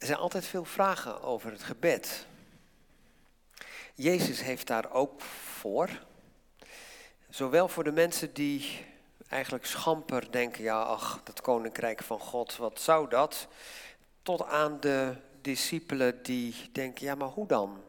[0.00, 2.26] Er zijn altijd veel vragen over het gebed.
[3.94, 5.88] Jezus heeft daar ook voor.
[7.28, 8.84] Zowel voor de mensen die
[9.28, 13.48] eigenlijk schamper denken, ja, ach, dat koninkrijk van God, wat zou dat?
[14.22, 17.82] Tot aan de discipelen die denken, ja, maar hoe dan?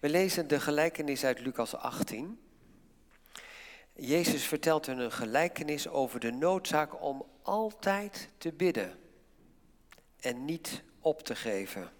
[0.00, 2.40] We lezen de gelijkenis uit Lucas 18.
[3.92, 9.06] Jezus vertelt hun een gelijkenis over de noodzaak om altijd te bidden
[10.20, 11.90] en niet op te geven.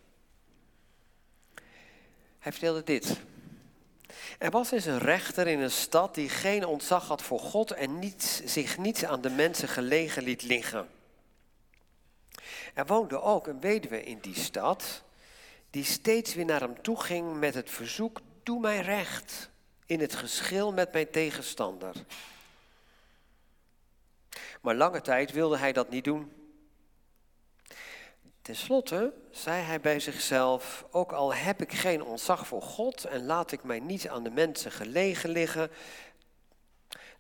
[2.39, 3.17] Hij vertelde dit.
[4.39, 7.99] Er was eens een rechter in een stad die geen ontzag had voor God en
[7.99, 10.89] niets, zich niets aan de mensen gelegen liet liggen.
[12.75, 15.03] Er woonde ook een weduwe in die stad
[15.71, 19.51] die steeds weer naar hem toe ging met het verzoek: Doe mij recht
[19.87, 21.95] in het geschil met mijn tegenstander.
[24.61, 26.33] Maar lange tijd wilde hij dat niet doen.
[28.49, 33.27] Ten slotte zei hij bij zichzelf: Ook al heb ik geen ontzag voor God en
[33.27, 35.71] laat ik mij niet aan de mensen gelegen liggen,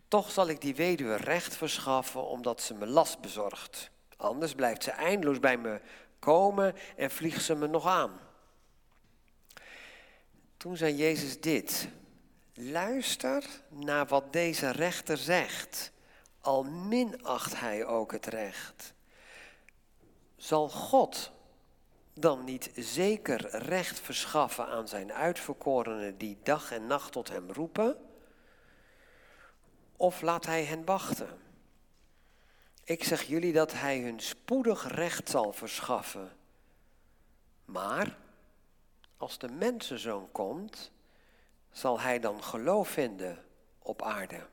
[0.08, 3.90] toch zal ik die weduwe recht verschaffen omdat ze me last bezorgt.
[4.16, 5.80] Anders blijft ze eindeloos bij me
[6.18, 8.20] komen en vliegt ze me nog aan.
[10.56, 11.88] Toen zei Jezus dit.
[12.54, 15.92] Luister naar wat deze rechter zegt,
[16.40, 18.96] al minacht hij ook het recht.
[20.38, 21.32] Zal God
[22.14, 27.96] dan niet zeker recht verschaffen aan zijn uitverkorenen die dag en nacht tot hem roepen?
[29.96, 31.38] Of laat hij hen wachten?
[32.84, 36.36] Ik zeg jullie dat hij hun spoedig recht zal verschaffen.
[37.64, 38.16] Maar
[39.16, 40.90] als de mensenzoon komt,
[41.70, 43.44] zal hij dan geloof vinden
[43.78, 44.46] op aarde?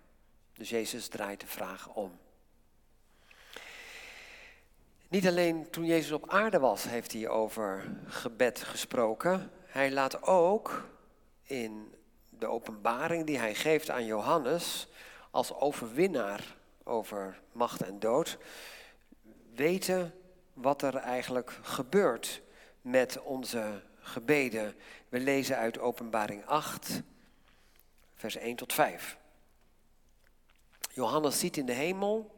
[0.54, 2.20] Dus Jezus draait de vraag om.
[5.16, 9.52] Niet alleen toen Jezus op aarde was, heeft hij over gebed gesproken.
[9.66, 10.90] Hij laat ook
[11.44, 11.96] in
[12.30, 14.88] de openbaring die hij geeft aan Johannes
[15.32, 18.38] als overwinnaar over macht en dood
[19.54, 20.14] weten
[20.54, 22.42] wat er eigenlijk gebeurt
[22.82, 24.76] met onze gebeden.
[25.10, 27.02] We lezen uit Openbaring 8,
[28.16, 29.18] vers 1 tot 5.
[30.94, 32.36] Johannes ziet in de hemel,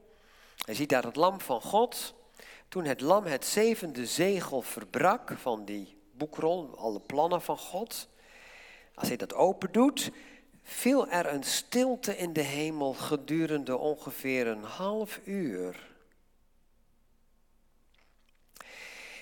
[0.65, 2.15] hij ziet daar het lam van God.
[2.67, 8.07] Toen het lam het zevende zegel verbrak van die boekrol, alle plannen van God.
[8.93, 10.11] Als hij dat open doet,
[10.63, 15.95] viel er een stilte in de hemel gedurende ongeveer een half uur.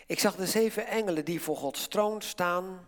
[0.07, 2.85] Ik zag de zeven engelen die voor Gods troon staan.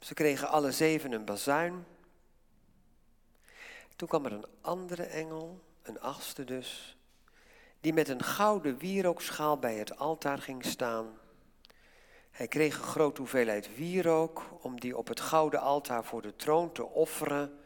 [0.00, 1.84] Ze kregen alle zeven een bazuin.
[3.96, 6.97] Toen kwam er een andere engel, een achtste dus,
[7.80, 11.18] die met een gouden wierookschaal bij het altaar ging staan.
[12.30, 16.72] Hij kreeg een grote hoeveelheid wierook om die op het gouden altaar voor de troon
[16.72, 17.58] te offeren,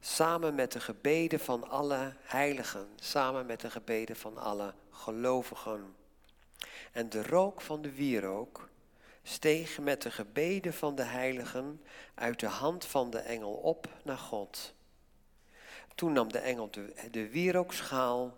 [0.00, 5.96] samen met de gebeden van alle heiligen, samen met de gebeden van alle gelovigen.
[6.92, 8.68] En de rook van de wierook
[9.22, 11.82] steeg met de gebeden van de heiligen
[12.14, 14.74] uit de hand van de engel op naar God.
[15.94, 18.36] Toen nam de engel de, de wierookschaal,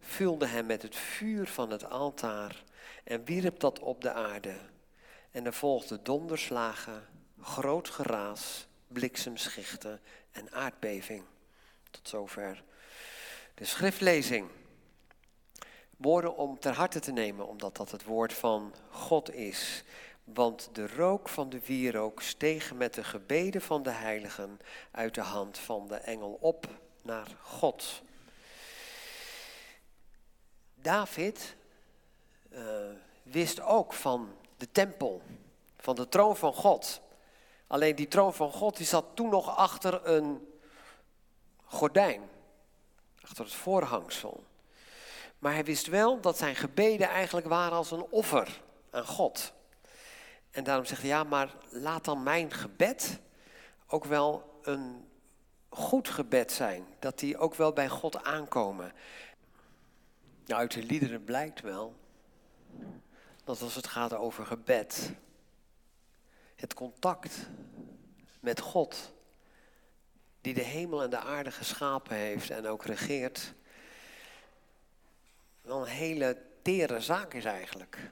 [0.00, 2.64] vulde hem met het vuur van het altaar
[3.04, 4.54] en wierp dat op de aarde.
[5.30, 7.06] En er volgden donderslagen,
[7.40, 10.00] groot geraas, bliksemschichten
[10.30, 11.24] en aardbeving.
[11.90, 12.62] Tot zover
[13.60, 14.48] de schriftlezing.
[15.96, 19.84] Woorden om ter harte te nemen, omdat dat het woord van God is.
[20.24, 24.58] Want de rook van de wierook steeg met de gebeden van de heiligen
[24.90, 26.66] uit de hand van de engel op
[27.02, 28.02] naar God.
[30.82, 31.56] David
[32.52, 32.60] uh,
[33.22, 35.22] wist ook van de tempel,
[35.78, 37.00] van de troon van God.
[37.66, 40.48] Alleen die troon van God die zat toen nog achter een
[41.64, 42.22] gordijn,
[43.20, 44.44] achter het voorhangsel.
[45.38, 48.60] Maar hij wist wel dat zijn gebeden eigenlijk waren als een offer
[48.90, 49.52] aan God.
[50.50, 53.18] En daarom zegt hij, ja, maar laat dan mijn gebed
[53.86, 55.08] ook wel een
[55.68, 56.86] goed gebed zijn.
[56.98, 58.92] Dat die ook wel bij God aankomen.
[60.50, 61.96] Nou, uit de liederen blijkt wel
[63.44, 65.12] dat als het gaat over gebed,
[66.54, 67.48] het contact
[68.40, 69.12] met God,
[70.40, 73.52] die de hemel en de aarde geschapen heeft en ook regeert,
[75.60, 78.10] wel een hele tere zaak is eigenlijk.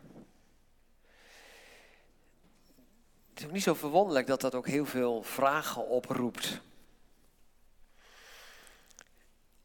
[3.29, 6.61] Het is ook niet zo verwonderlijk dat dat ook heel veel vragen oproept.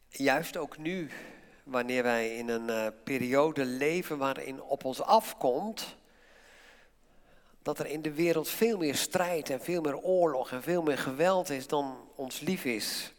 [0.10, 1.12] Juist ook nu,
[1.64, 5.96] wanneer wij in een uh, periode leven waarin op ons afkomt
[7.62, 10.98] dat er in de wereld veel meer strijd en veel meer oorlog en veel meer
[10.98, 13.14] geweld is dan ons lief is.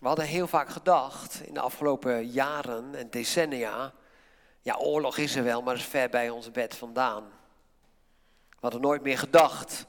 [0.00, 3.92] We hadden heel vaak gedacht in de afgelopen jaren en decennia,
[4.62, 7.24] ja oorlog is er wel, maar is ver bij ons bed vandaan.
[8.48, 9.86] We hadden nooit meer gedacht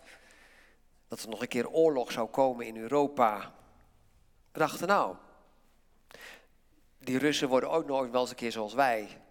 [1.07, 3.53] dat er nog een keer oorlog zou komen in Europa.
[4.51, 5.15] We dachten nou,
[7.07, 9.21] die Russen worden ook nooit wel eens een keer zoals wij.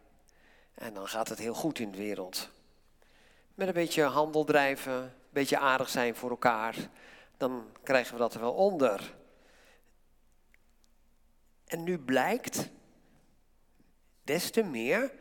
[0.75, 2.51] En dan gaat het heel goed in de wereld.
[3.55, 6.77] Met een beetje handel drijven, een beetje aardig zijn voor elkaar,
[7.37, 9.15] dan krijgen we dat er wel onder.
[11.67, 12.69] En nu blijkt,
[14.23, 15.13] des te meer,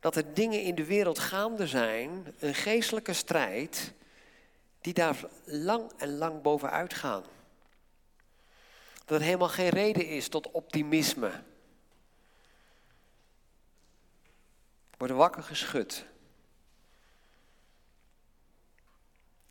[0.00, 3.92] dat er dingen in de wereld gaande zijn, een geestelijke strijd,
[4.80, 7.24] die daar lang en lang bovenuit gaan.
[9.04, 11.30] Dat er helemaal geen reden is tot optimisme.
[14.90, 16.06] We worden wakker geschud.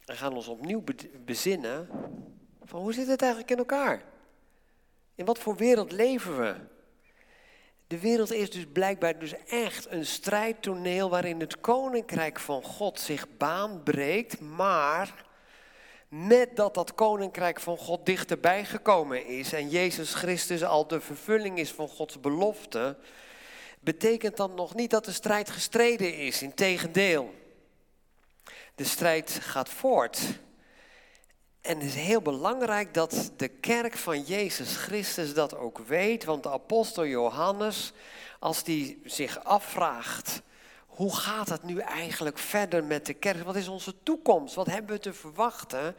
[0.05, 0.83] En gaan ons opnieuw
[1.25, 1.87] bezinnen
[2.63, 4.03] van hoe zit het eigenlijk in elkaar?
[5.15, 6.55] In wat voor wereld leven we?
[7.87, 13.37] De wereld is dus blijkbaar dus echt een strijdtoneel waarin het koninkrijk van God zich
[13.37, 15.25] baan breekt, maar
[16.15, 21.59] net dat dat koninkrijk van God dichterbij gekomen is en Jezus Christus al de vervulling
[21.59, 22.97] is van Gods belofte,
[23.79, 26.41] betekent dan nog niet dat de strijd gestreden is.
[26.41, 27.33] Integendeel,
[28.75, 30.19] de strijd gaat voort.
[31.61, 36.43] En het is heel belangrijk dat de kerk van Jezus Christus dat ook weet, want
[36.43, 37.93] de apostel Johannes,
[38.39, 40.41] als die zich afvraagt,
[40.95, 43.43] hoe gaat het nu eigenlijk verder met de kerk?
[43.43, 44.55] Wat is onze toekomst?
[44.55, 45.95] Wat hebben we te verwachten?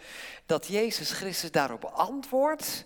[0.46, 2.84] Dat Jezus Christus daarop antwoordt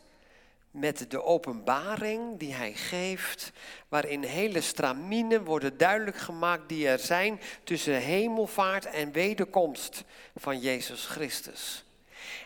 [0.71, 3.53] met de openbaring die hij geeft,
[3.89, 10.05] waarin hele straminen worden duidelijk gemaakt die er zijn tussen hemelvaart en wederkomst
[10.37, 11.85] van Jezus Christus.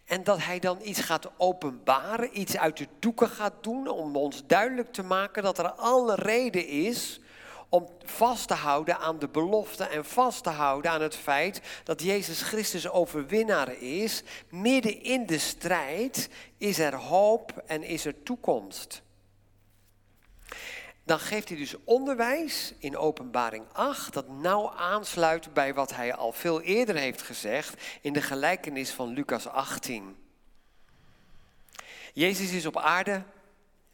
[0.05, 4.43] En dat hij dan iets gaat openbaren, iets uit de doeken gaat doen om ons
[4.47, 7.21] duidelijk te maken dat er alle reden is
[7.73, 12.03] om vast te houden aan de belofte en vast te houden aan het feit dat
[12.03, 14.23] Jezus Christus overwinnaar is.
[14.49, 19.03] Midden in de strijd is er hoop en is er toekomst.
[21.05, 26.33] Dan geeft hij dus onderwijs in Openbaring 8 dat nauw aansluit bij wat hij al
[26.33, 30.17] veel eerder heeft gezegd in de gelijkenis van Lucas 18.
[32.13, 33.23] Jezus is op aarde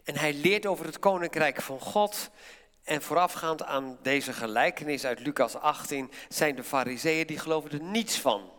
[0.05, 2.31] en hij leert over het koninkrijk van God.
[2.89, 8.19] En voorafgaand aan deze gelijkenis uit Lucas 18 zijn de fariseeën die geloven er niets
[8.19, 8.51] van.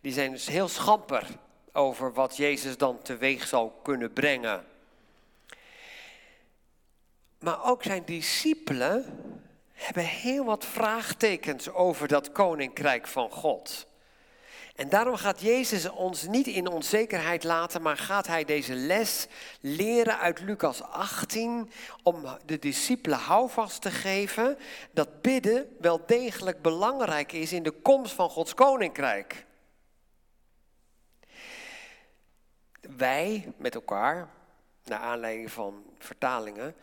[0.00, 1.26] Die zijn dus heel schamper
[1.72, 4.64] over wat Jezus dan teweeg zal kunnen brengen.
[7.38, 9.04] Maar ook zijn discipelen
[9.72, 13.86] hebben heel wat vraagtekens over dat koninkrijk van God.
[14.80, 19.26] En daarom gaat Jezus ons niet in onzekerheid laten, maar gaat hij deze les
[19.60, 21.70] leren uit Lucas 18
[22.02, 24.58] om de discipelen houvast te geven
[24.90, 29.46] dat bidden wel degelijk belangrijk is in de komst van Gods koninkrijk.
[32.80, 34.28] Wij met elkaar,
[34.84, 36.74] naar aanleiding van vertalingen,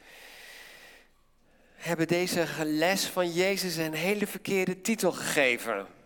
[1.76, 5.97] hebben deze les van Jezus een hele verkeerde titel gegeven.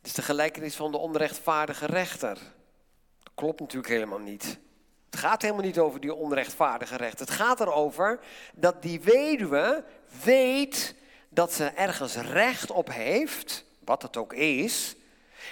[0.00, 2.34] Het is de gelijkenis van de onrechtvaardige rechter.
[3.22, 4.58] Dat klopt natuurlijk helemaal niet.
[5.10, 7.26] Het gaat helemaal niet over die onrechtvaardige rechter.
[7.26, 8.20] Het gaat erover
[8.54, 9.84] dat die weduwe
[10.24, 10.94] weet
[11.28, 14.96] dat ze ergens recht op heeft, wat het ook is.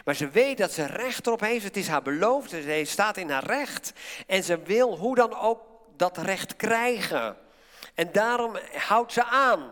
[0.05, 1.65] Maar ze weet dat ze recht erop heeft.
[1.65, 2.51] Het is haar beloofd.
[2.51, 3.93] Ze staat in haar recht.
[4.27, 5.61] En ze wil hoe dan ook
[5.97, 7.37] dat recht krijgen.
[7.95, 9.71] En daarom houdt ze aan.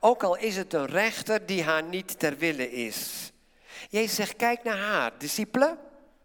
[0.00, 3.32] Ook al is het een rechter die haar niet ter wille is.
[3.90, 5.78] Jezus zegt, kijk naar haar, discipelen,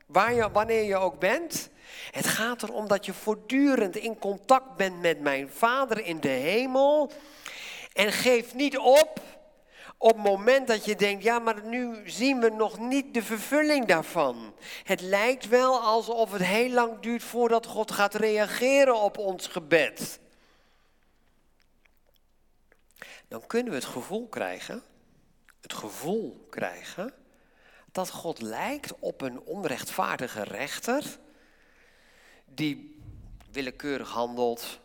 [0.05, 1.69] waar je, wanneer je ook bent.
[2.11, 7.11] Het gaat erom dat je voortdurend in contact bent met mijn Vader in de hemel.
[7.93, 9.21] En geef niet op
[10.01, 13.85] op het moment dat je denkt, ja, maar nu zien we nog niet de vervulling
[13.85, 14.53] daarvan.
[14.83, 20.19] Het lijkt wel alsof het heel lang duurt voordat God gaat reageren op ons gebed.
[23.31, 24.83] Dan kunnen we het gevoel krijgen,
[25.61, 27.13] het gevoel krijgen,
[27.91, 31.03] dat God lijkt op een onrechtvaardige rechter
[32.45, 33.01] die
[33.51, 34.79] willekeurig handelt,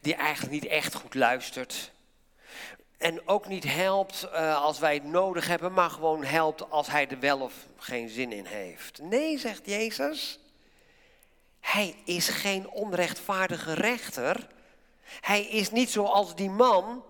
[0.00, 1.92] die eigenlijk niet echt goed luistert.
[2.98, 7.08] En ook niet helpt uh, als wij het nodig hebben, maar gewoon helpt als hij
[7.08, 9.02] er wel of geen zin in heeft.
[9.02, 10.38] Nee, zegt Jezus.
[11.60, 14.48] Hij is geen onrechtvaardige rechter.
[15.20, 17.04] Hij is niet zoals die man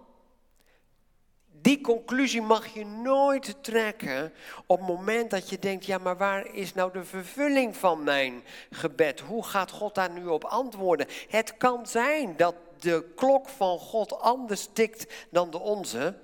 [1.66, 4.32] Die conclusie mag je nooit trekken
[4.66, 8.42] op het moment dat je denkt, ja maar waar is nou de vervulling van mijn
[8.70, 9.20] gebed?
[9.20, 11.06] Hoe gaat God daar nu op antwoorden?
[11.28, 16.14] Het kan zijn dat de klok van God anders tikt dan de onze.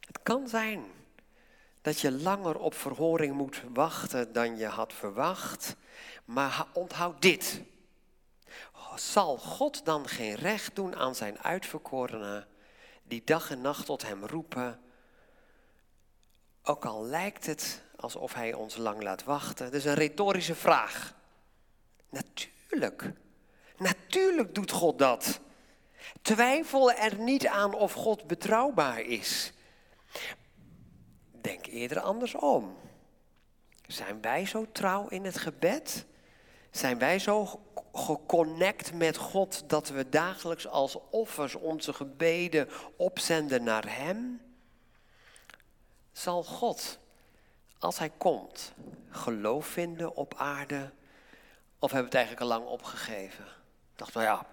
[0.00, 0.84] Het kan zijn
[1.82, 5.76] dat je langer op verhoring moet wachten dan je had verwacht.
[6.24, 7.60] Maar onthoud dit.
[8.94, 12.46] Zal God dan geen recht doen aan zijn uitverkorenen,
[13.04, 14.80] die dag en nacht tot hem roepen,
[16.62, 19.72] ook al lijkt het alsof hij ons lang laat wachten?
[19.72, 21.14] Is een retorische vraag.
[22.08, 23.12] Natuurlijk.
[23.76, 25.40] Natuurlijk doet God dat.
[26.22, 29.52] Twijfel er niet aan of God betrouwbaar is.
[31.40, 32.76] Denk eerder andersom.
[33.86, 36.06] Zijn wij zo trouw in het gebed?
[36.74, 37.60] Zijn wij zo
[37.92, 44.40] geconnect met God dat we dagelijks als offers onze gebeden opzenden naar Hem?
[46.12, 46.98] Zal God,
[47.78, 48.72] als Hij komt,
[49.10, 50.90] geloof vinden op aarde?
[51.78, 53.44] Of hebben we het eigenlijk al lang opgegeven?
[53.96, 54.46] Dacht, nou ja,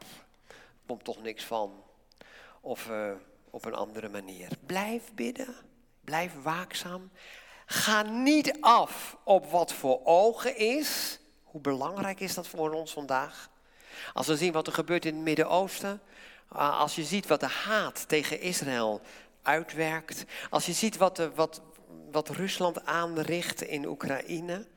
[0.47, 1.83] er komt toch niks van.
[2.61, 3.11] Of uh,
[3.49, 4.47] op een andere manier.
[4.65, 5.55] Blijf bidden.
[6.01, 7.11] Blijf waakzaam.
[7.65, 11.19] Ga niet af op wat voor ogen is.
[11.51, 13.49] Hoe belangrijk is dat voor ons vandaag?
[14.13, 16.01] Als we zien wat er gebeurt in het Midden-Oosten.
[16.47, 19.01] Ah, als je ziet wat de haat tegen Israël
[19.41, 20.25] uitwerkt.
[20.49, 21.61] Als je ziet wat, de, wat,
[22.11, 24.67] wat Rusland aanricht in Oekraïne.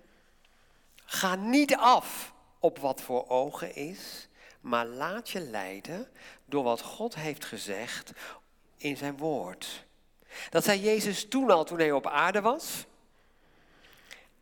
[1.05, 4.29] Ga niet af op wat voor ogen is.
[4.61, 6.09] Maar laat je leiden
[6.45, 8.13] door wat God heeft gezegd
[8.77, 9.85] in zijn woord.
[10.51, 12.85] Dat zei Jezus toen al, toen hij op aarde was.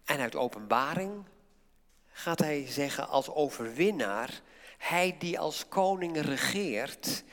[0.04, 1.24] En uit openbaring
[2.12, 4.40] gaat hij zeggen als overwinnaar,
[4.78, 7.24] hij die als koning regeert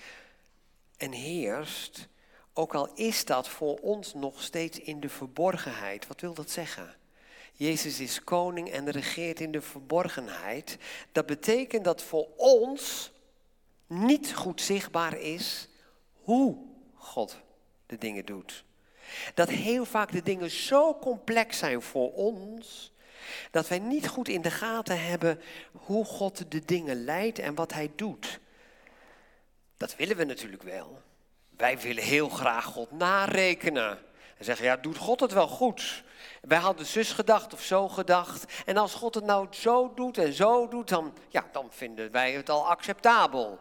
[0.98, 2.08] en heerst,
[2.54, 6.08] ook al is dat voor ons nog steeds in de verborgenheid.
[6.08, 6.96] Wat wil dat zeggen?
[7.54, 10.78] Jezus is koning en regeert in de verborgenheid.
[11.12, 13.12] Dat betekent dat voor ons
[13.88, 15.70] niet goed zichtbaar is
[16.14, 16.58] hoe
[16.94, 17.38] God
[17.86, 18.64] de dingen doet.
[19.34, 22.92] Dat heel vaak de dingen zo complex zijn voor ons,
[23.52, 27.74] dat wij niet goed in de gaten hebben hoe God de dingen leidt en wat
[27.74, 28.40] Hij doet.
[29.78, 31.02] Dat willen we natuurlijk wel.
[31.58, 33.98] Wij willen heel graag God narekenen.
[34.38, 36.04] En zeggen, ja, doet God het wel goed?
[36.42, 38.64] Wij hadden zus gedacht of zo gedacht.
[38.66, 42.32] En als God het nou zo doet en zo doet, dan, ja, dan vinden wij
[42.32, 43.60] het al acceptabel.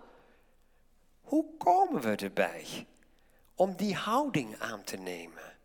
[1.21, 2.87] Hoe komen we erbij
[3.55, 5.57] om die houding aan te nemen?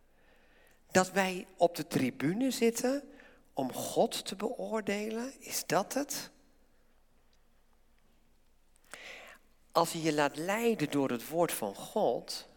[0.91, 3.12] Dat wij op de tribune zitten
[3.53, 6.31] om God te beoordelen, is dat het?
[9.71, 12.47] Als je je laat leiden door het woord van God,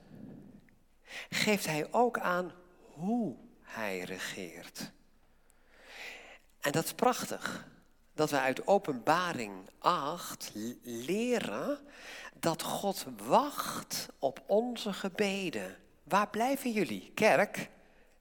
[1.31, 2.53] geeft Hij ook aan
[2.93, 4.91] hoe Hij regeert.
[6.61, 7.69] En dat is prachtig,
[8.15, 11.79] dat we uit Openbaring 8 leren
[12.35, 15.77] dat God wacht op onze gebeden.
[16.03, 17.71] Waar blijven jullie, kerk?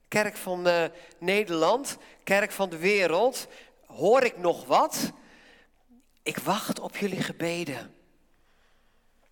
[0.08, 0.84] Kerk van uh,
[1.18, 3.46] Nederland, kerk van de wereld.
[3.86, 5.12] Hoor ik nog wat?
[6.22, 7.94] Ik wacht op jullie gebeden.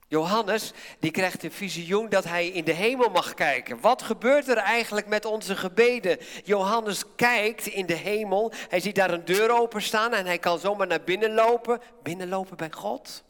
[0.08, 3.80] Johannes, die krijgt een visioen dat hij in de hemel mag kijken.
[3.80, 6.18] Wat gebeurt er eigenlijk met onze gebeden?
[6.44, 10.86] Johannes kijkt in de hemel, hij ziet daar een deur openstaan en hij kan zomaar
[10.86, 11.80] naar binnen lopen.
[12.02, 13.24] Binnenlopen bij God.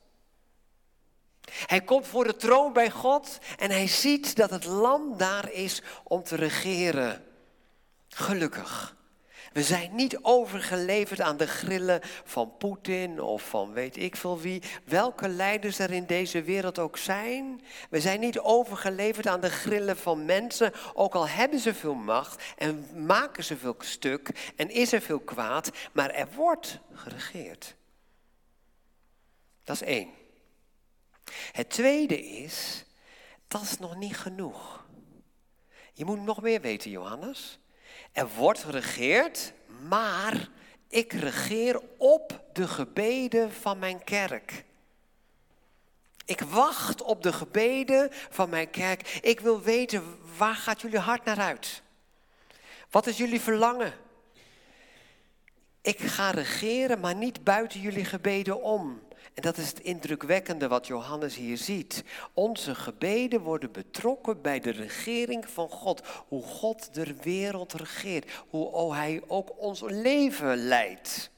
[1.66, 5.82] Hij komt voor de troon bij God en hij ziet dat het land daar is
[6.02, 7.24] om te regeren.
[8.14, 8.96] Gelukkig.
[9.52, 14.62] We zijn niet overgeleverd aan de grillen van Poetin of van weet ik veel wie.
[14.84, 17.62] Welke leiders er in deze wereld ook zijn.
[17.90, 20.72] We zijn niet overgeleverd aan de grillen van mensen.
[20.92, 25.20] Ook al hebben ze veel macht en maken ze veel stuk en is er veel
[25.20, 25.70] kwaad.
[25.92, 27.74] Maar er wordt geregeerd.
[29.64, 30.10] Dat is één.
[31.52, 32.84] Het tweede is,
[33.48, 34.86] dat is nog niet genoeg.
[35.92, 37.58] Je moet nog meer weten, Johannes.
[38.14, 39.52] Er wordt geregeerd,
[39.88, 40.48] maar
[40.88, 44.64] ik regeer op de gebeden van mijn kerk.
[46.24, 49.18] Ik wacht op de gebeden van mijn kerk.
[49.22, 51.82] Ik wil weten, waar gaat jullie hart naar uit?
[52.90, 53.92] Wat is jullie verlangen?
[55.80, 59.02] Ik ga regeren, maar niet buiten jullie gebeden om.
[59.34, 62.04] En dat is het indrukwekkende wat Johannes hier ziet.
[62.32, 66.02] Onze gebeden worden betrokken bij de regering van God.
[66.28, 68.30] Hoe God de wereld regeert.
[68.48, 71.30] Hoe hij ook ons leven leidt.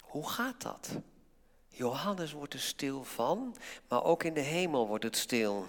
[0.00, 0.88] Hoe gaat dat?
[1.68, 3.56] Johannes wordt er stil van,
[3.88, 5.66] maar ook in de hemel wordt het stil.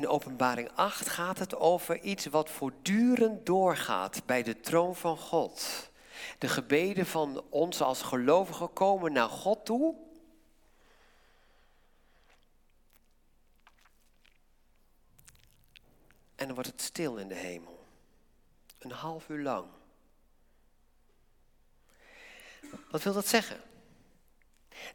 [0.00, 5.90] In Openbaring 8 gaat het over iets wat voortdurend doorgaat bij de troon van God.
[6.38, 9.94] De gebeden van ons als gelovigen komen naar God toe.
[16.34, 17.86] En dan wordt het stil in de hemel.
[18.78, 19.66] Een half uur lang.
[22.90, 23.60] Wat wil dat zeggen?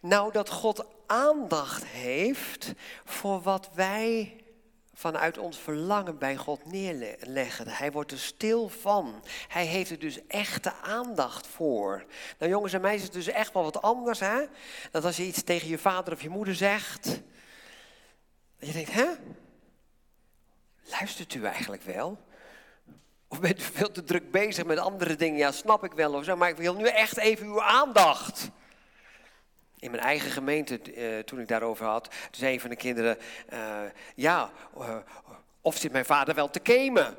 [0.02, 4.40] Nou, dat God aandacht heeft voor wat wij
[4.98, 7.68] vanuit ons verlangen bij God neerleggen.
[7.68, 9.24] Hij wordt er stil van.
[9.48, 12.06] Hij heeft er dus echte aandacht voor.
[12.40, 14.46] Nou jongens en meisjes, het is dus echt wel wat anders hè.
[14.92, 17.04] Dat als je iets tegen je vader of je moeder zegt.
[18.60, 19.08] Dat je denkt, hè?
[20.84, 22.18] Luistert u eigenlijk wel?
[23.28, 25.38] Of bent u veel te druk bezig met andere dingen?
[25.38, 28.50] Ja, snap ik wel of zo, maar ik wil nu echt even uw aandacht.
[29.86, 33.18] In mijn eigen gemeente, uh, toen ik daarover had, toen zei een van de kinderen:
[33.54, 33.80] uh,
[34.16, 34.96] Ja, uh,
[35.62, 37.18] of zit mijn vader wel te kemen?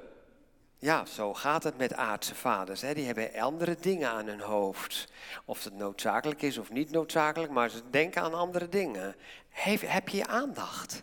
[0.78, 2.80] Ja, zo gaat het met aardse vaders.
[2.80, 2.94] Hè.
[2.94, 5.08] Die hebben andere dingen aan hun hoofd.
[5.44, 9.16] Of het noodzakelijk is of niet noodzakelijk, maar ze denken aan andere dingen.
[9.48, 11.02] Heb, heb je aandacht?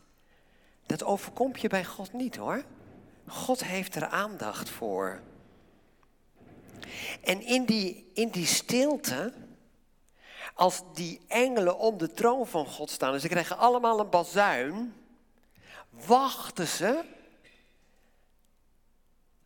[0.86, 2.64] Dat overkomt je bij God niet hoor.
[3.28, 5.20] God heeft er aandacht voor.
[7.22, 9.34] En in die, in die stilte,
[10.54, 14.94] als die engelen om de troon van God staan en ze krijgen allemaal een bazuin,
[15.90, 17.04] wachten ze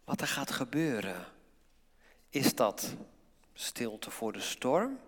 [0.04, 1.26] wat er gaat gebeuren.
[2.30, 2.96] Is dat
[3.54, 5.00] stilte voor de storm?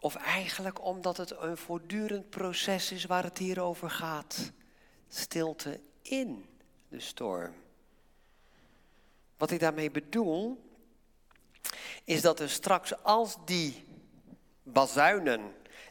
[0.00, 4.52] Of eigenlijk omdat het een voortdurend proces is waar het hier over gaat.
[5.08, 6.48] Stilte in
[6.88, 7.54] de storm.
[9.36, 10.70] Wat ik daarmee bedoel,
[12.04, 13.84] is dat er straks als die
[14.72, 15.40] bazuinen,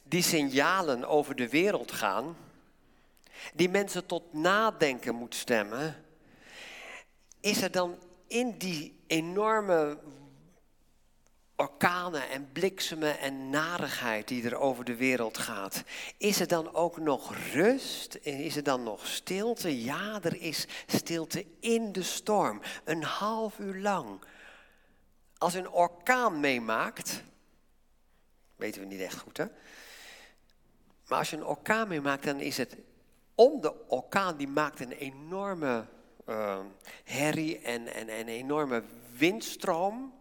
[0.03, 2.37] die signalen over de wereld gaan,
[3.53, 6.05] die mensen tot nadenken moet stemmen,
[7.39, 9.97] is er dan in die enorme
[11.55, 15.83] orkanen en bliksemen en narigheid die er over de wereld gaat.
[16.17, 18.15] Is er dan ook nog rust?
[18.21, 19.83] Is er dan nog stilte?
[19.83, 22.61] Ja, er is stilte in de storm.
[22.83, 24.21] Een half uur lang.
[25.37, 27.23] Als een orkaan meemaakt,
[28.59, 29.45] weten we niet echt goed hè.
[31.07, 32.77] Maar als je een orkaan meemaakt, dan is het
[33.35, 35.85] om de orkaan, die maakt een enorme
[36.29, 36.59] uh,
[37.03, 38.83] herrie en, en, en een enorme
[39.17, 40.13] windstroom.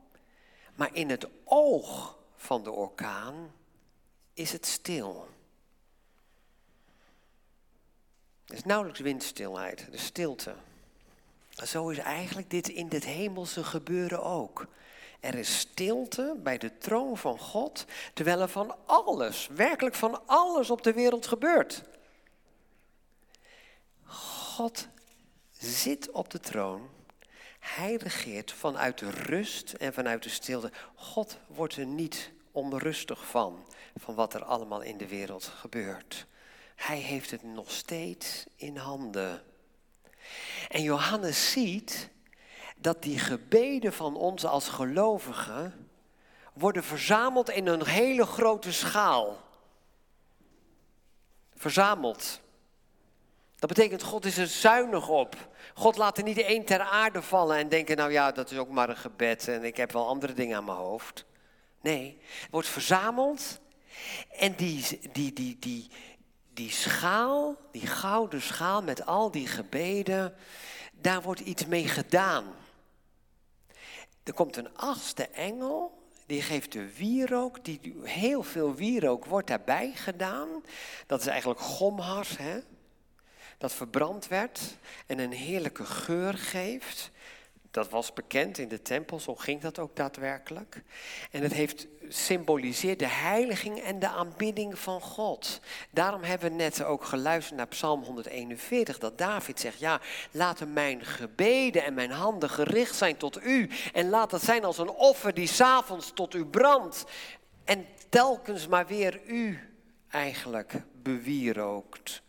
[0.75, 3.53] Maar in het oog van de orkaan
[4.35, 5.29] is het stil.
[8.47, 10.55] Er is nauwelijks windstilheid, de stilte.
[11.49, 14.67] Zo is eigenlijk dit in dit hemelse gebeuren ook.
[15.21, 20.71] Er is stilte bij de troon van God, terwijl er van alles, werkelijk van alles
[20.71, 21.83] op de wereld gebeurt.
[24.05, 24.89] God
[25.59, 26.89] zit op de troon
[27.59, 30.73] hij regeert vanuit de rust en vanuit de stilte.
[30.95, 36.27] God wordt er niet onrustig van, van wat er allemaal in de wereld gebeurt.
[36.75, 39.43] Hij heeft het nog steeds in handen.
[40.69, 42.09] En Johannes ziet
[42.81, 45.89] dat die gebeden van ons als gelovigen
[46.53, 49.37] worden verzameld in een hele grote schaal.
[51.55, 52.41] Verzameld.
[53.57, 55.49] Dat betekent, God is er zuinig op.
[55.75, 58.69] God laat er niet één ter aarde vallen en denken, nou ja, dat is ook
[58.69, 61.25] maar een gebed en ik heb wel andere dingen aan mijn hoofd.
[61.81, 63.61] Nee, het wordt verzameld
[64.39, 65.91] en die, die, die, die,
[66.53, 70.35] die schaal, die gouden schaal met al die gebeden,
[70.93, 72.45] daar wordt iets mee gedaan.
[74.29, 79.93] Er komt een achtste engel, die geeft de wierook, die, heel veel wierook wordt daarbij
[79.95, 80.49] gedaan.
[81.07, 82.61] Dat is eigenlijk gomhars, hè?
[83.59, 84.61] dat verbrand werd
[85.07, 87.11] en een heerlijke geur geeft.
[87.71, 90.83] Dat was bekend in de tempel, zo ging dat ook daadwerkelijk.
[91.31, 95.61] En het heeft symboliseerd de heiliging en de aanbidding van God.
[95.91, 101.05] Daarom hebben we net ook geluisterd naar Psalm 141, dat David zegt, ja, laten mijn
[101.05, 103.71] gebeden en mijn handen gericht zijn tot u.
[103.93, 107.05] En laat het zijn als een offer die s'avonds tot u brandt.
[107.65, 109.59] En telkens maar weer u
[110.11, 112.23] eigenlijk bewierookt.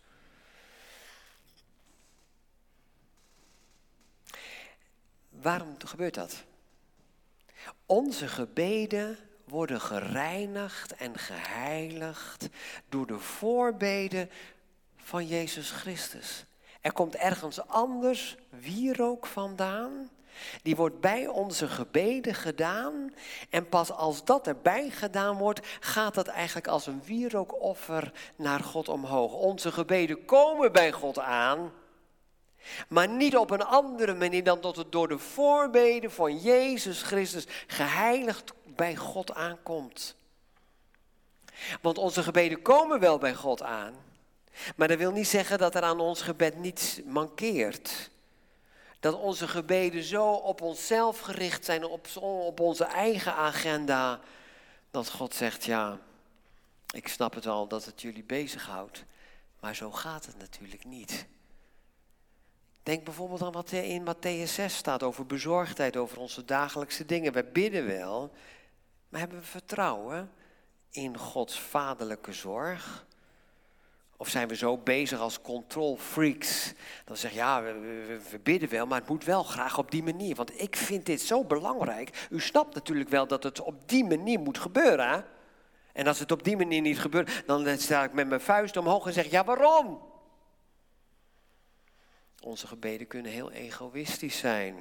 [5.28, 6.44] Waarom gebeurt dat?
[7.86, 9.18] Onze gebeden
[9.50, 12.48] worden gereinigd en geheiligd
[12.88, 14.30] door de voorbeden
[14.96, 16.44] van Jezus Christus.
[16.80, 20.10] Er komt ergens anders wierook vandaan,
[20.62, 23.14] Die wordt bij onze gebeden gedaan.
[23.50, 28.88] En pas als dat erbij gedaan wordt, gaat dat eigenlijk als een wierookoffer naar God
[28.88, 29.32] omhoog.
[29.32, 31.72] Onze gebeden komen bij God aan.
[32.88, 37.46] Maar niet op een andere manier dan dat het door de voorbeden van Jezus Christus
[37.66, 40.14] geheiligd bij God aankomt.
[41.80, 43.94] Want onze gebeden komen wel bij God aan.
[44.76, 48.10] Maar dat wil niet zeggen dat er aan ons gebed niets mankeert.
[49.00, 54.20] Dat onze gebeden zo op onszelf gericht zijn, op, op onze eigen agenda.
[54.90, 55.98] Dat God zegt, ja,
[56.94, 59.04] ik snap het al dat het jullie bezighoudt.
[59.60, 61.26] Maar zo gaat het natuurlijk niet.
[62.82, 67.32] Denk bijvoorbeeld aan wat in Matthäus 6 staat over bezorgdheid, over onze dagelijkse dingen.
[67.32, 68.32] We bidden wel,
[69.10, 70.30] maar hebben we vertrouwen
[70.90, 73.06] in Gods vaderlijke zorg?
[74.16, 76.72] Of zijn we zo bezig als control freaks?
[77.04, 80.34] Dan zeg je, ja, we, bidden wel, maar het moet wel graag op die manier.
[80.34, 82.26] Want ik vind dit zo belangrijk.
[82.30, 85.24] U snapt natuurlijk wel dat het op die manier moet gebeuren.
[85.92, 89.06] En als het op die manier niet gebeurt, dan sta ik met mijn vuist omhoog
[89.06, 90.02] en zeg, ja, waarom?
[92.40, 94.76] Onze gebeden kunnen heel egoïstisch zijn.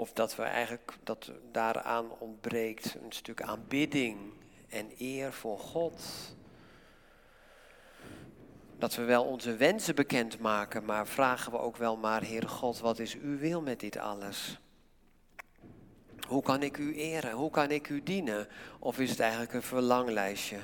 [0.00, 4.18] Of dat we eigenlijk, dat daaraan ontbreekt een stuk aanbidding
[4.68, 6.02] en eer voor God.
[8.78, 12.98] Dat we wel onze wensen bekendmaken, maar vragen we ook wel maar, Heere God, wat
[12.98, 14.60] is uw wil met dit alles?
[16.28, 17.32] Hoe kan ik u eren?
[17.32, 18.48] Hoe kan ik u dienen?
[18.78, 20.58] Of is het eigenlijk een verlanglijstje?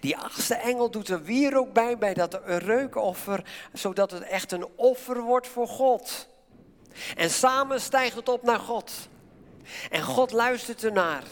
[0.00, 5.20] Die achtste engel doet er wierook bij, bij dat reukoffer, zodat het echt een offer
[5.20, 6.36] wordt voor God.
[7.16, 8.92] En samen stijgt het op naar God.
[9.90, 11.22] En God luistert ernaar.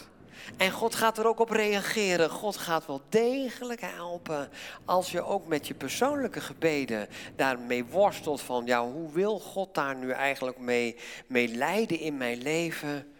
[0.57, 2.29] En God gaat er ook op reageren.
[2.29, 4.49] God gaat wel degelijk helpen.
[4.85, 9.95] Als je ook met je persoonlijke gebeden daarmee worstelt van, ja, hoe wil God daar
[9.95, 10.95] nu eigenlijk mee,
[11.27, 13.11] mee leiden in mijn leven?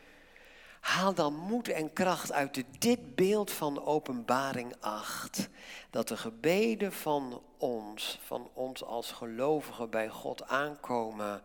[0.79, 5.49] Haal dan moed en kracht uit dit beeld van openbaring 8.
[5.89, 11.41] Dat de gebeden van ons, van ons als gelovigen bij God aankomen,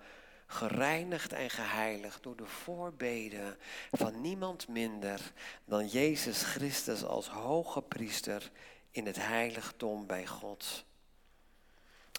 [0.53, 3.59] gereinigd en geheiligd door de voorbeden
[3.91, 5.33] van niemand minder
[5.65, 8.51] dan Jezus Christus als hoge priester
[8.91, 10.85] in het heiligdom bij God.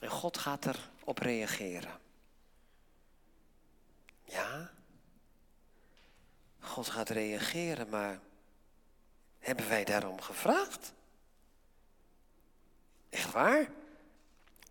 [0.01, 1.99] En God gaat erop reageren.
[4.25, 4.71] Ja,
[6.59, 8.19] God gaat reageren, maar
[9.39, 10.93] hebben wij daarom gevraagd?
[13.09, 13.69] Echt waar?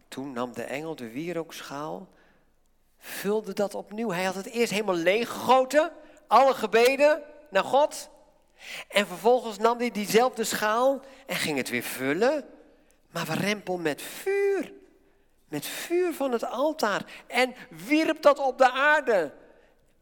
[0.08, 2.08] Toen nam de engel de wierookschaal,
[3.02, 4.10] vulde dat opnieuw.
[4.10, 5.92] Hij had het eerst helemaal leeggegoten,
[6.26, 8.10] alle gebeden naar God.
[8.88, 12.44] En vervolgens nam hij diezelfde schaal en ging het weer vullen.
[13.10, 14.72] Maar rempel met vuur.
[15.48, 17.04] Met vuur van het altaar.
[17.26, 17.54] En
[17.86, 19.32] wierp dat op de aarde.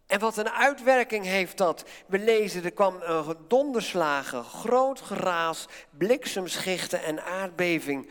[0.07, 1.85] En wat een uitwerking heeft dat.
[2.07, 8.11] We lezen, er kwam een donderslagen, groot geraas, bliksemschichten en aardbeving.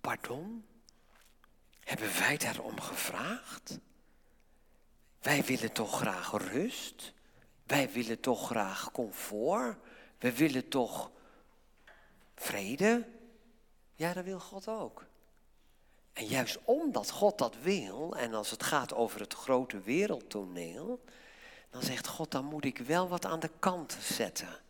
[0.00, 0.64] Pardon?
[1.90, 3.78] Hebben wij daarom gevraagd?
[5.20, 7.12] Wij willen toch graag rust?
[7.66, 9.76] Wij willen toch graag comfort?
[10.18, 11.10] We willen toch
[12.34, 13.06] vrede?
[13.94, 15.04] Ja, dat wil God ook.
[16.12, 21.04] En juist omdat God dat wil, en als het gaat over het grote wereldtoneel,
[21.70, 24.60] dan zegt God, dan moet ik wel wat aan de kant zetten.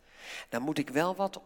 [0.49, 1.41] Dan moet ik wel wat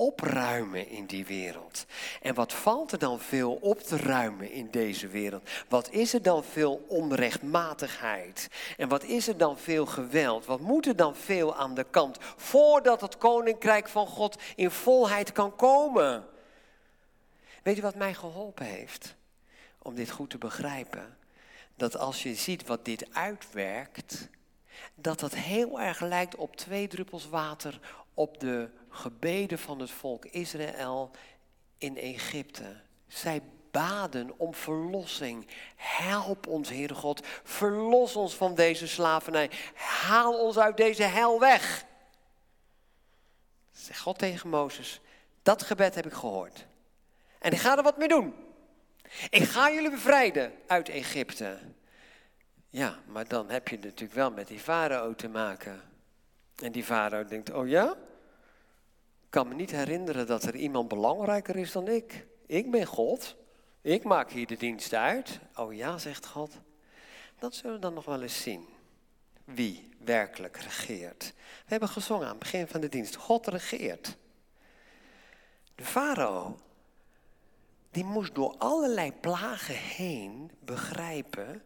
[0.00, 1.86] opruimen in die wereld.
[2.22, 5.48] En wat valt er dan veel op te ruimen in deze wereld?
[5.68, 8.48] Wat is er dan veel onrechtmatigheid?
[8.76, 10.46] En wat is er dan veel geweld?
[10.46, 15.32] Wat moet er dan veel aan de kant voordat het koninkrijk van God in volheid
[15.32, 16.26] kan komen?
[17.62, 19.18] Weet je wat mij geholpen heeft?
[19.82, 21.16] om dit goed te begrijpen.
[21.76, 24.28] Dat als je ziet wat dit uitwerkt,
[24.94, 27.80] dat dat heel erg lijkt op twee druppels water
[28.14, 31.10] op de gebeden van het volk Israël
[31.78, 32.80] in Egypte.
[33.08, 35.46] Zij baden om verlossing.
[35.76, 37.26] Help ons, Heere God.
[37.42, 39.50] Verlos ons van deze slavernij.
[39.74, 41.84] Haal ons uit deze hel weg.
[43.72, 45.00] Zegt God tegen Mozes,
[45.42, 46.66] dat gebed heb ik gehoord.
[47.38, 48.34] En ik ga er wat mee doen.
[49.30, 51.58] Ik ga jullie bevrijden uit Egypte.
[52.70, 55.80] Ja, maar dan heb je natuurlijk wel met die farao te maken.
[56.56, 57.90] En die farao denkt, oh ja?
[59.22, 62.26] Ik kan me niet herinneren dat er iemand belangrijker is dan ik.
[62.46, 63.36] Ik ben God.
[63.82, 65.40] Ik maak hier de dienst uit.
[65.56, 66.54] Oh ja, zegt God.
[67.38, 68.68] Dat zullen we dan nog wel eens zien.
[69.44, 71.32] Wie werkelijk regeert.
[71.36, 73.16] We hebben gezongen aan het begin van de dienst.
[73.16, 74.16] God regeert.
[75.74, 76.58] De farao
[77.90, 81.62] die moest door allerlei plagen heen begrijpen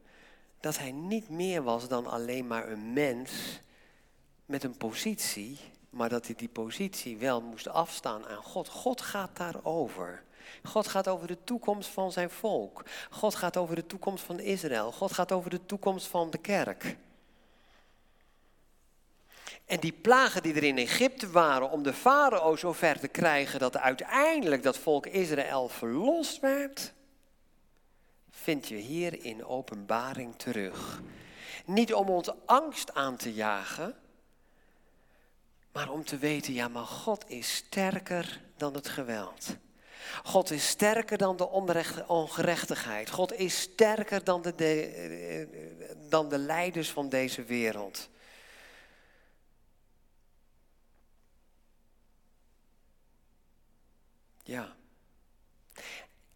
[0.64, 3.60] dat hij niet meer was dan alleen maar een mens
[4.46, 5.58] met een positie,
[5.90, 8.68] maar dat hij die positie wel moest afstaan aan God.
[8.68, 10.22] God gaat daarover.
[10.62, 12.82] God gaat over de toekomst van zijn volk.
[13.10, 14.92] God gaat over de toekomst van Israël.
[14.92, 16.96] God gaat over de toekomst van de kerk.
[19.64, 23.76] En die plagen die er in Egypte waren om de farao zover te krijgen dat
[23.76, 26.92] uiteindelijk dat volk Israël verlost werd,
[28.44, 31.02] vind je hier in openbaring terug.
[31.64, 33.94] Niet om ons angst aan te jagen,
[35.72, 39.56] maar om te weten, ja, maar God is sterker dan het geweld.
[40.24, 41.48] God is sterker dan de
[42.06, 43.10] ongerechtigheid.
[43.10, 48.08] God is sterker dan de, de, eh, dan de leiders van deze wereld.
[54.42, 54.76] Ja.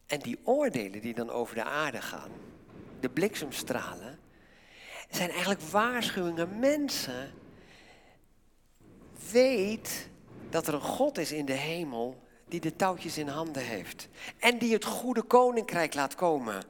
[0.08, 2.30] En die oordelen die dan over de aarde gaan,
[3.00, 4.18] de bliksemstralen,
[5.10, 6.58] zijn eigenlijk waarschuwingen.
[6.58, 7.32] Mensen,
[9.30, 10.08] weet
[10.50, 14.08] dat er een God is in de hemel die de touwtjes in handen heeft.
[14.38, 16.62] En die het goede koninkrijk laat komen.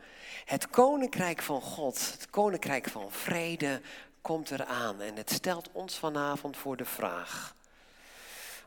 [0.44, 3.80] Het koninkrijk van God, het koninkrijk van vrede
[4.20, 5.00] komt eraan.
[5.00, 7.56] En het stelt ons vanavond voor de vraag.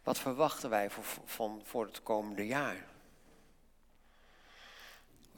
[0.04, 2.91] Wat verwachten wij voor, van, voor het komende jaar?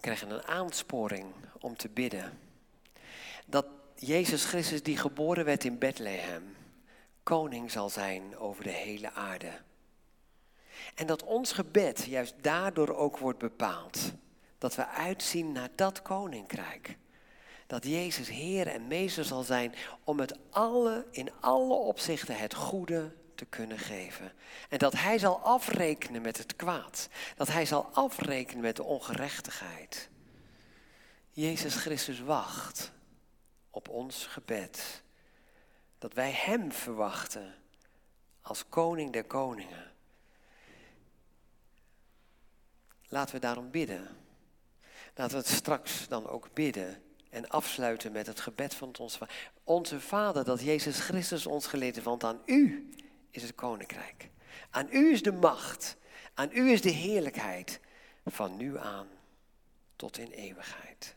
[0.04, 1.26] Krijgen een aansporing
[1.60, 2.39] om te bidden.
[3.46, 6.56] Dat Jezus Christus die geboren werd in Bethlehem,
[7.24, 9.52] koning zal zijn over de hele aarde.
[10.96, 14.13] En dat ons gebed juist daardoor ook wordt bepaald.
[14.58, 16.98] Dat we uitzien naar dat koninkrijk.
[17.68, 23.12] Dat Jezus Heer en Meester zal zijn om het alle, in alle opzichten het goede
[23.36, 24.32] te kunnen geven.
[24.69, 27.10] En dat Hij zal afrekenen met het kwaad.
[27.36, 30.10] Dat Hij zal afrekenen met de ongerechtigheid.
[31.32, 32.91] Jezus Christus wacht
[33.69, 35.04] op ons gebed.
[36.00, 37.56] Dat wij Hem verwachten
[38.41, 39.91] als koning der koningen.
[43.08, 44.17] Laten we daarom bidden.
[45.15, 49.17] Laten we het straks dan ook bidden en afsluiten met het gebed van ons
[49.63, 52.89] Onze Vader, dat Jezus Christus ons geleerd heeft, want aan U
[53.34, 54.30] is het koninkrijk.
[54.69, 55.98] Aan U is de macht.
[56.34, 57.80] Aan U is de heerlijkheid
[58.26, 59.08] van nu aan
[59.96, 61.15] tot in eeuwigheid.